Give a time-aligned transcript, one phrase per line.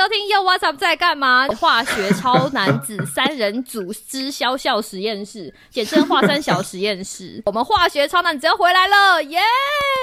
[0.00, 1.46] 收听又 What's Up 在干嘛？
[1.48, 7.38] 化学超男子三人组之肖笑实验室，简称化三小实验室。
[7.44, 9.42] 我们化学超男子要回来了，耶！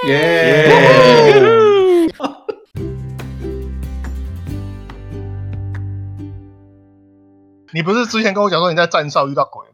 [0.06, 2.08] 耶！
[7.74, 9.66] 你不是之前跟我讲说你在站哨遇到鬼？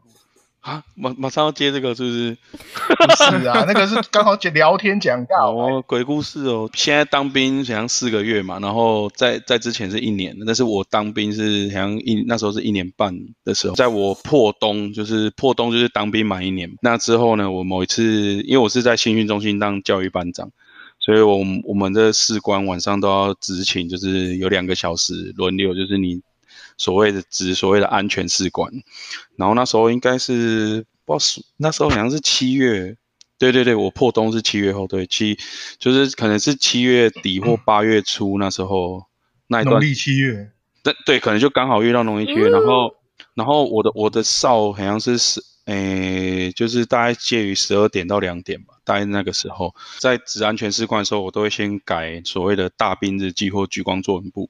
[0.64, 2.38] 啊，马马上要接这个是不是？
[2.95, 6.70] 不是啊， 那个是刚好讲聊天讲到哦，鬼故事哦。
[6.73, 13.13] 现在当兵好像四个月嘛，然后在在之前是一年，但是我当兵是好像一那时候是一年半
[13.44, 16.71] 的时候，在我破冬，就是破冬就是当兵满一年。
[16.82, 20.49] 那之后呢，我某一次因为我是在新训中心当教育班长，
[20.98, 26.21] 所以我我们的士官晚上都要执勤，就是有两个小时轮流，就是你。
[26.77, 28.72] 所谓的指所谓的安全士官，
[29.36, 32.98] 然后那时候应该是不知道那时候好像是七月，
[33.38, 35.38] 对对对，我破冬是七月后，对七
[35.80, 39.05] 就是可能是七月底或八月初那时候
[39.48, 39.76] 那一段。
[39.76, 40.51] 农历七月，
[40.84, 42.96] 对对，可能就刚好遇到农历七月，然后
[43.34, 48.74] 然后我的我的哨好像是十诶，就是大概介于十二点到两点吧。
[48.84, 54.50] 大概那个时候，在值安全士官的时候，我都会先改所谓的大兵日记或聚光作文簿。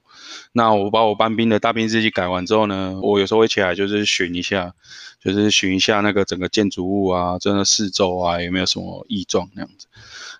[0.50, 4.74] 那我把我班兵的大兵日记改完之后呢，我有时候会起来就是巡一下，
[5.20, 9.86] 就是巡一下那个整个建筑物啊，真的四周啊有没有什么异状那样子。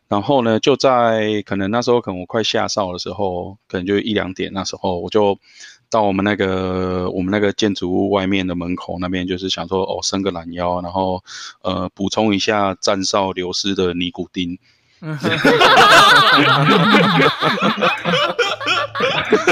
[0.09, 5.39] 然后呢，就在可能那时候可能我快下哨的时候，可能就一两点那时候，我就。
[5.95, 11.23] 到我们那个我们那个建筑物外面的门口那边，就是想说哦，伸个懒腰，然后
[11.63, 14.59] 呃补充一下站哨流失的尼古丁。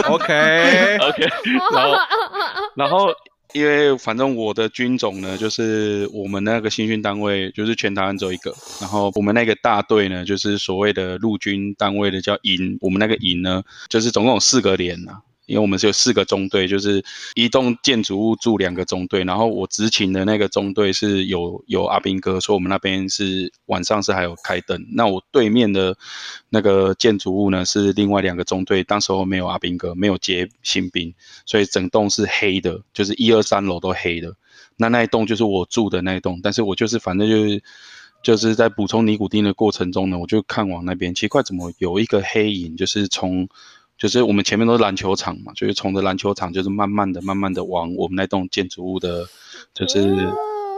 [0.09, 1.31] OK OK，
[1.73, 1.97] 然后
[2.75, 3.15] 然后
[3.53, 15.21] 因为反正我的军种呢，就是我们那个新训单位就是全台湾只有一个，然后我们那个大队呢，就是所谓的陆军单位的叫营，我们那个营呢，就是总共有四个连呐。
[15.53, 24.83] 因为我们是有四个中队，就是一栋建筑物住两个中队，然后我执勤的那个中队是有有阿兵哥，所以我们那边是晚上是还有开灯。
[24.95, 25.95] 那我对面的
[26.49, 31.13] 那个建筑物呢是另外两个中队，当时候没有阿兵哥，没有接新兵，
[31.45, 34.35] 所以整栋是黑的，就是一二三楼都黑的。
[34.79, 37.63] 那那一栋就是我住的那一栋，但是我就是反正就是
[38.23, 43.47] 就是在补充尼古丁的过程中呢，我就看往那边，奇怪怎么有一个黑影，就是从。
[44.03, 49.29] 就是我们前面都是篮球场嘛，就是从着篮球场，就是慢慢的、慢慢的往我们那栋建筑物的，
[49.73, 50.01] 就是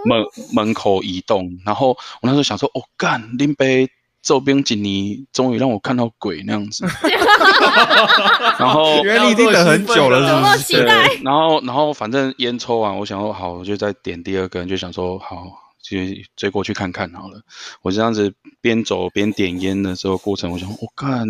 [0.05, 1.59] 门门口移动。
[1.65, 3.89] 然后我那时候想说，哦干，林北
[4.21, 6.85] 周边几年终于让我看到鬼那样子。
[8.61, 11.23] 然后 原来你已经等很久了，是不是？
[11.23, 15.64] 然后，然后反正烟抽完，我想说好，我就再点第二根，就想说好。
[15.85, 17.39] 去追过去看看好了，
[17.83, 21.29] 我这样子边走边点烟的时候过程，我想我看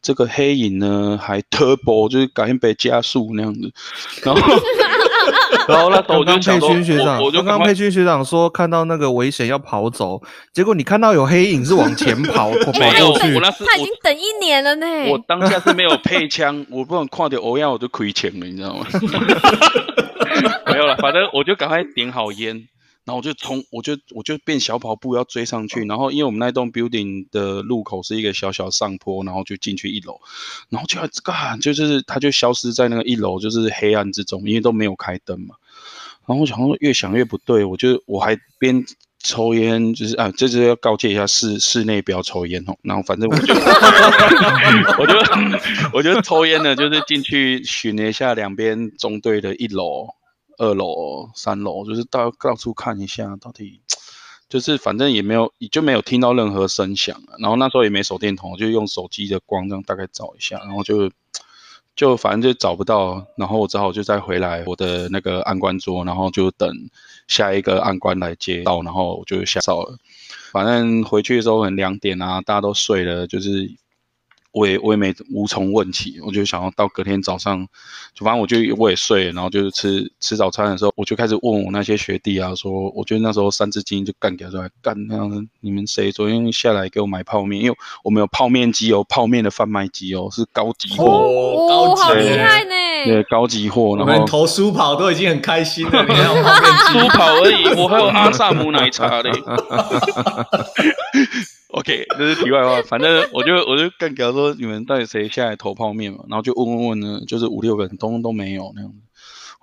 [0.00, 3.72] 这个黑影呢还 turbo，就是改变被加速那样子，
[4.22, 4.40] 然后
[5.66, 10.22] 然后那我就佩君学长，我就刚佩君学长说看到那个危险要跑走，
[10.52, 14.86] 结果你看到有黑影是往前跑 跑过去，他已经等一年了呢。
[15.10, 18.86] 我当下是没有配枪，我不能看到欧阳我就亏钱了，你知道吗？
[20.70, 22.68] 没有了，反正我就赶快点好烟。
[23.08, 25.82] 然后我就从，我就我就变小跑步要追上去。
[25.86, 30.20] 然后因为我们那栋 building 的路口是一个小小上坡，然后就进去一楼，
[30.68, 35.54] 然后就干，就是它就消失在那个一楼，就是黑暗之中，因为都没有开灯嘛。
[36.26, 38.84] 然后我想说越想越不对，我就我还边
[39.22, 42.76] 抽烟，就是啊，这是要告诫一下室室内不要抽烟哦。
[42.82, 43.54] 然后反正我就
[45.00, 45.14] 我就
[45.94, 50.08] 我就抽烟呢，就是进去巡了一下两边中队的一楼。
[50.58, 53.80] 二楼、三楼，就是到到处看一下，到底
[54.48, 57.20] 就是反正也没有，也就没有听到任何声响。
[57.38, 61.10] 然后那时候也没手电筒，就用手机的光这样大概找一下，然后就
[61.96, 63.24] 就反正就找不到。
[63.36, 66.68] 然后我只好就再回来我的那个暗官桌，然后就等
[67.28, 69.96] 下一个暗官来接到，然后我就下哨了。
[70.52, 73.70] 反正回去的时候很两点啊，大家都睡了，就是。
[74.52, 77.66] 我也我也没无从问起，我就想要到隔天早上，
[78.14, 87.62] 就反正我就我也睡，然后就是吃吃早餐的时候，我就开始问我那些学弟啊，说我觉得那时候三字经就干掉出来干那样，你们谁昨天下来给我买泡面？
[87.62, 92.70] 因为我们有泡面机哦，泡面的贩卖机哦，是高级货，哦，好厉害呢，
[93.04, 93.82] 对，高级货。
[93.90, 96.98] 我们投书跑都已经很开心了，你还有泡面机？
[96.98, 99.30] 书跑而已，我还有阿萨姆奶茶嘞。
[101.68, 102.80] OK， 这是题外话。
[102.82, 106.24] 反正我就我就更搞说，你们到底谁下来投泡面嘛？
[106.28, 108.96] 然后就问问问呢，就是五六个人，通通都没有那样子。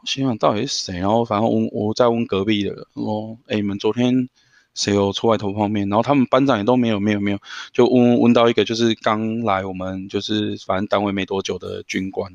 [0.01, 0.99] 我心想到底是谁？
[0.99, 4.29] 然后反正问我再问隔壁的，说：“哎，你们昨天
[4.75, 7.39] 谁有出来投泡面？”然后他们班长也都没有，没有，没有。
[7.73, 12.31] 就问问到一个，就是刚来我们就是反正单位没多久的军官。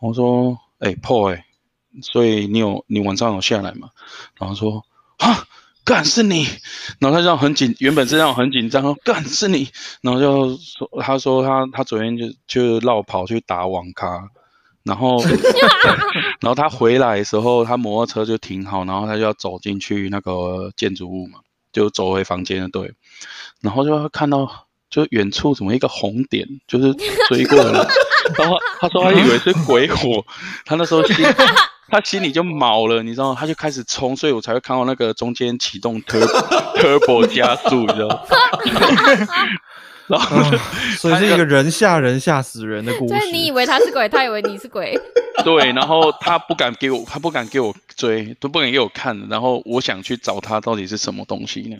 [0.00, 1.46] 我说，哎、破哎、
[2.02, 3.88] 所以你有你晚上有下来吗？
[4.38, 4.84] 然后说
[5.16, 5.46] 啊，
[5.84, 6.46] 干是你，
[6.98, 9.68] 然后他就很紧，原本是这样很紧张，说干是你，
[10.00, 14.28] 然后就说他说他他昨天就就绕跑去打网咖，
[14.82, 15.22] 然后
[16.40, 21.40] 然后他回来的时候，他摩托车就停好，然后他就要走进去那个建筑物嘛，
[21.72, 22.92] 就走回房间的对，
[23.60, 26.94] 然后就看到就远处怎么一个红点，就是
[27.28, 27.86] 追过来，
[28.38, 30.24] 然后他说他以为是鬼火，
[30.64, 31.24] 他那时候心
[31.88, 33.36] 他心里就毛了，你知道吗？
[33.38, 36.26] 他就开始冲，所以我才会看到那个中间启动 turbo
[36.80, 38.20] turbo 加速，你知道吗？
[40.08, 40.58] 然后就
[40.98, 43.14] 所以是一个人吓人吓死人的故事。
[43.16, 44.98] 所以你以为他是鬼，他以为你是鬼。
[45.44, 51.76] 对，然后他不敢给我，他不敢给我追，都不敢给我看，然后我想去找他到底是什么东西呢？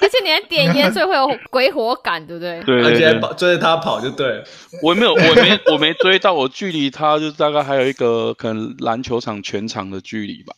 [0.00, 2.62] 而且你还点烟，所以会有鬼火感，对不对？
[2.62, 4.44] 对对对，而且跑追着他跑就对了。
[4.82, 10.54] 我没有，我没，我没追到，我距离他就大概还有一个可能篮球场全场的距离吧，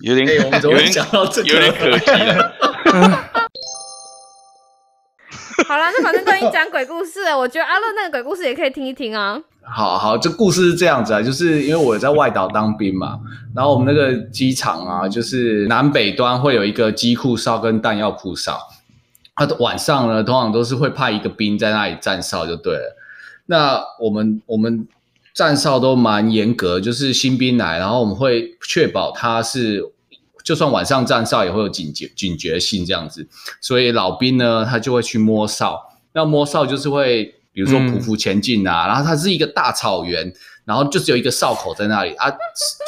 [0.00, 1.48] 有点，哎，我们怎么会有点讲到这个？
[1.48, 2.52] 有点可惜了。
[5.66, 9.40] 好了，那反正都已经讲鬼故事了，我觉得阿乐那个鬼故事也可以听一听啊。
[9.64, 13.18] 好好，这故事是这样子啊，就是因为我在外岛当兵嘛，
[13.54, 18.58] 然后我们那个机场啊，就是南北端会有一个机库哨跟弹药库哨，
[19.34, 22.96] 它的晚上呢，通常都是会派一个兵在那里站哨就对了。
[23.46, 24.86] 那我们我们
[25.34, 29.92] 站哨都蛮严格，就是新兵来，然后我们会确保他是。
[30.48, 33.28] 就算晚上站哨也会有警觉警觉性这样子，
[33.60, 35.78] 所以老兵呢，他就会去摸哨。
[36.14, 40.32] 那摸哨就是会，比如说匍匐前进啊，然后它是一个大草原，
[40.64, 42.30] 然后就只有一个哨口在那里啊，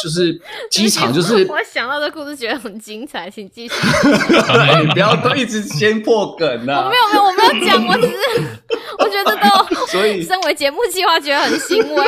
[0.03, 0.41] 就是
[0.71, 3.75] 机场就是我 想到这故事觉得很精彩，请继续。
[4.81, 6.97] 你 不要都一直先破梗我啊没。
[6.97, 8.17] 有没有，我没有讲，我只是
[8.99, 12.07] 我觉得都， 所以身为节目计划觉得很欣慰。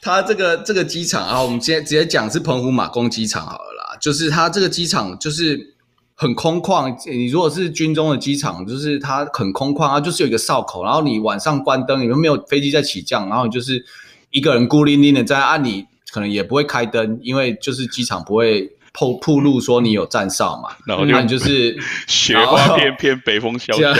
[0.00, 3.75] 他这个这个机场啊，我们今天直接讲是澎湖马公机场好了啦。
[4.06, 5.74] 就是它这个机场就是
[6.14, 13.84] 很空旷，你如果是军中的机场，就是它很空旷，它就是有一个哨口，然后你晚上关灯，你们没有飞机在起降，然后你就是
[14.30, 21.76] 一个人孤零零的在啊，你可能也不会开灯，因为就是机场不会透铺路说你有站哨嘛，然后就就是
[22.06, 23.92] 雪花翩翩，北风萧萧。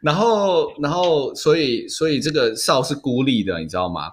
[0.00, 4.10] 然后，然后，所以，所以这个哨是孤立的，你知道吗？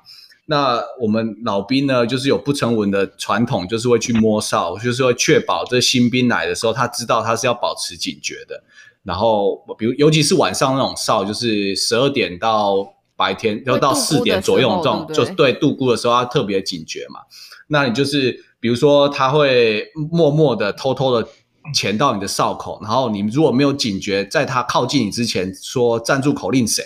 [0.50, 8.64] 那我们老兵呢，就是有不成文的传统，就是会去摸哨，就是会确保这新兵来的时候，他知道他是要保持警觉的。
[9.04, 17.20] 然后，比如尤其是晚上那种哨，就是十二点到白天，要到四点左右这种，对对就是对度孤的时候，他特别警觉嘛。
[17.68, 21.28] 那你就是比如说他会默默的、偷偷的
[21.76, 26.84] 潜到你的哨口，然后你如果没有警觉，在他靠近你之前说站住口令谁，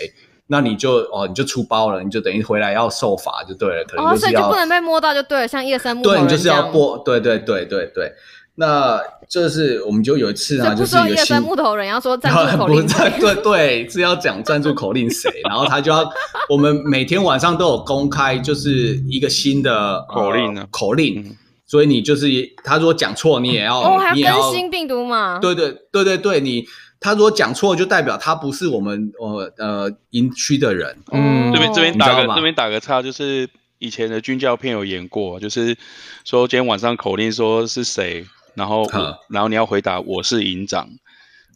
[0.47, 6.47] 那你就哦你就出包了，你就等于回来要受罚就对了，可能哦，就是要、所以就不能被摸到就对了，像夜深木头对，人你就是。
[6.47, 8.11] 要播，对对对对对。
[8.55, 12.85] 那这是我们就有一次呢，所以不就是一个新说夜深木头人，要说 赞助口不令。
[13.19, 16.07] 对对，是要讲赞助口令谁，然后他就要，
[16.47, 21.35] 我们每天晚上都有公开，就是一个新的呃口令呢口令嗯，
[21.73, 22.27] 所以你就是
[22.63, 25.39] 他如果讲错，你也要，哦，还要，更新病毒嘛？
[25.39, 26.63] 对对对对对，你
[26.99, 33.49] 他如果讲错，就代表他不是我们呃呃营区的人，嗯这边这边打个这边打个叉，就是
[33.79, 35.75] 以前的军教片有演过，就是
[36.23, 40.87] 说今天晚上口令说是谁，然后嗯然后你要回答我是营长，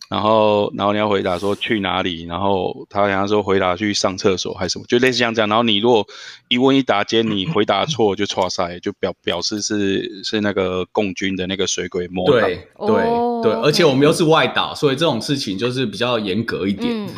[0.09, 5.49] 然后然后你要回答说去哪里，然后他好像说回答去上厕所还是什么，就类似像这样。
[5.49, 6.05] 然后你如果
[6.47, 12.41] 一问一答间你回答错就错塞，就表表示是是那个共军的那个水鬼魔党。
[12.41, 17.05] 对对哦对，而且我们又是外岛，所以这种事情就是比较严格一点。
[17.05, 17.09] 嗯，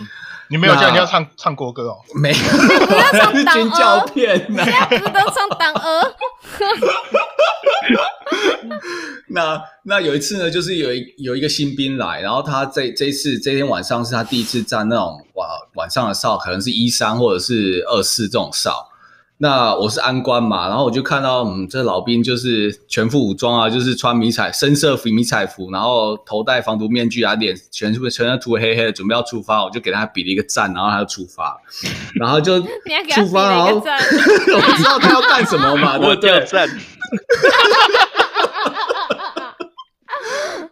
[0.50, 6.15] 你没有叫那你要唱唱国歌哦，没有，是 党军教片呢、不是都唱党鹅？
[9.29, 18.88] 那那有一次呢，就是有一有一个新兵来，然后他这这一次这天晚上是他第一次站那种晚晚上的哨，可能是一三或者是二四这种哨。
[19.41, 31.58] 那我是安官嘛，然后我就看到，嗯，这老兵就是全副武装啊，就是穿迷彩深色服迷彩服，然后头戴防毒面具啊，脸全是全是涂黑黑的，准备要出发，我就给他比了一个赞，然后他就出发，
[32.15, 32.60] 然后就
[33.15, 36.39] 出发，然后 我知道他要干什么嘛， 对我不对。
[36.41, 36.46] 叫？
[36.46, 36.69] 赞，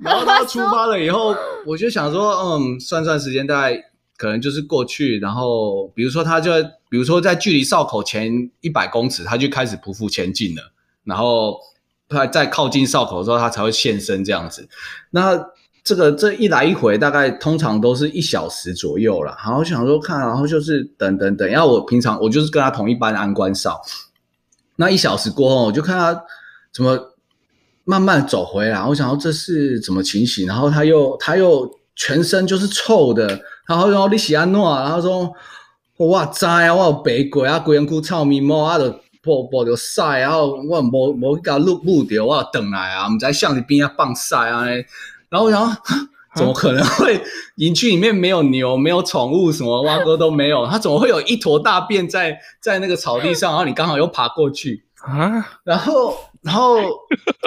[0.02, 1.34] 然后他出发了以后，
[1.66, 3.82] 我就想说，嗯，算算时间，大概
[4.18, 6.52] 可能就是过去，然后比如说他就，
[6.90, 11.60] 比如说在距离哨口前一百公尺，他就开始匍匐前进了，然后
[12.10, 14.68] 他在靠近哨口的时候，他才会现身这样子。
[15.12, 15.40] 那
[15.84, 19.38] 这个这一来一回大概通常都是一小时左右了。
[19.46, 21.48] 然后想说看，然后就是等等等。
[21.48, 23.80] 然后我平常我就是跟他同一班安官哨，
[24.78, 26.24] 那一小时过后，我就看他
[26.74, 27.16] 怎么
[27.84, 28.84] 慢慢走回来。
[28.84, 30.48] 我想说这是怎么情形？
[30.48, 33.40] 然后他又他又全身就是臭的。
[33.68, 34.60] 然后然后你是安怎？
[34.60, 35.34] 然后说
[35.98, 38.90] 我知啊，我有白过啊，规身躯臭咪毛啊，就
[39.24, 44.64] 抱抱着晒，然后我无无甲录录着，我等来啊，毋知相里边啊放晒啊。
[45.30, 45.76] 然后然后
[46.36, 47.20] 怎么可能会
[47.56, 50.68] 营区里面没有牛，没有宠物，什么蛙哥都没有？
[50.68, 53.50] 他怎么会有一坨大便在在那个草地上？
[53.52, 55.46] 然后你刚好又爬过去啊？
[55.64, 56.14] 然后
[56.48, 56.78] 然后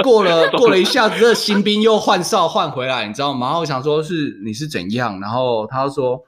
[0.05, 3.47] 过了 过了一下子，这新兵又换哨换回来，你知道吗？
[3.47, 5.19] 然后我想说是你是怎样？
[5.19, 6.23] 然后他说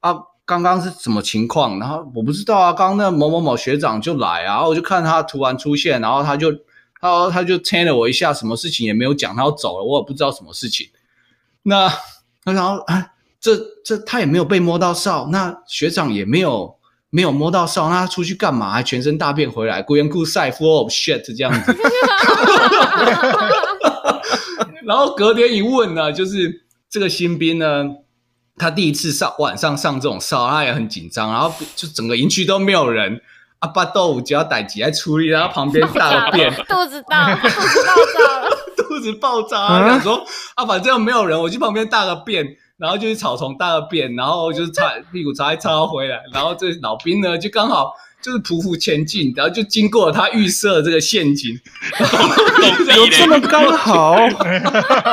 [0.00, 0.12] 啊，
[0.44, 1.78] 刚刚是什么情况？
[1.78, 6.52] 然后我不知道啊，刚刚那某某某学长就来啊，然后我就看他突然出现，然后他就
[7.00, 10.88] 他他就牵了我一下，什么事情也没有讲，他要走了，我也不知道什么事情。
[11.62, 11.88] 那
[12.44, 16.76] 那然后啊，这这他也没有被摸到哨，那学长也没有
[17.16, 18.70] 没有摸到哨，那他出去干嘛？
[18.70, 21.74] 还全身大便回来，孤言故晒 full of shit 这样子。
[24.84, 27.86] 然后隔天一问呢，就是这个新兵呢，
[28.58, 33.22] 他第一次上晚上上这种哨，他也很紧张，然后就整个营区都没有人。
[33.60, 37.50] 阿巴豆腐就要逮起来处理，然后旁边大便， 肚子大，肚子
[37.84, 39.88] 爆炸了， 肚子爆炸。
[39.88, 40.22] 想说
[40.54, 42.44] 啊，反正没有人，我去旁边大个便，
[42.78, 47.92] 然后就是草丛大个便，然后就是擦屁股擦一擦回来，然后这老兵呢就刚好
[48.22, 51.58] 就是匍匐前进，然后就经过了他预设这个陷阱，
[52.96, 54.16] 有这么刚好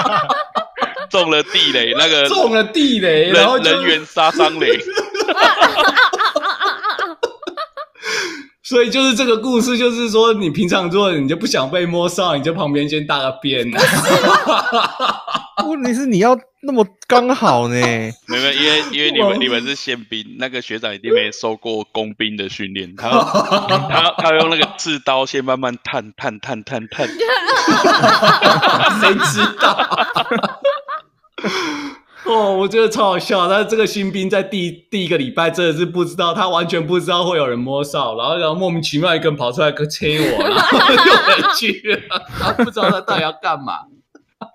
[1.10, 4.78] 中了地雷，那个中了地雷，然后人员杀伤雷。
[8.64, 13.70] 所以就是这个故事，就是说你平常做你就不想被摸上，你就旁边先大个边。
[15.74, 17.76] 问题是你要那么刚好呢？
[18.28, 27.08] 没有，因为因为你们你们是宪兵，那个学长一定没受过工兵的训练， 他他他用那个刺刀先慢慢探探探探探，
[29.02, 29.78] 谁知道？
[32.26, 33.50] 哦，我觉得超好笑。
[33.50, 42.00] 但是这个新兵在第第一个礼拜真的是不知道，他完全不知道会有人摸哨，然后然后莫名其妙一个人跑出来跟切我，然后又回去了。
[42.40, 43.80] 他不知道他到底要干嘛。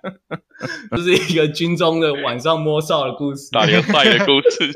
[0.91, 4.73] 这是一个军中的晚上摸哨的故事，打联赛的故事。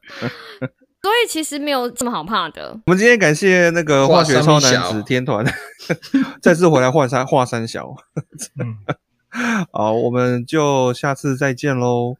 [1.02, 2.78] 所以其实没有这么好怕的。
[2.86, 5.42] 我们今天感谢那个化学超男子天团
[6.42, 7.94] 再次回来华山华山小。
[9.72, 12.16] 好，我们就下次再见喽，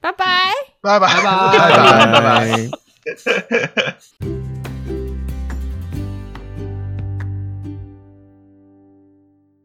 [0.00, 2.70] 拜拜，拜拜，拜拜，拜拜。